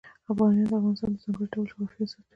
بامیان 0.37 0.67
د 0.69 0.73
افغانستان 0.79 1.11
د 1.13 1.17
ځانګړي 1.23 1.47
ډول 1.53 1.65
جغرافیه 1.71 2.01
استازیتوب 2.05 2.23
کوي. 2.23 2.29